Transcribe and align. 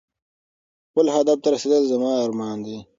خپل 0.89 1.05
هدف 1.15 1.37
ته 1.43 1.47
رسېدل 1.53 1.83
زما 1.91 2.11
ارمان 2.25 2.57
دی. 2.65 2.77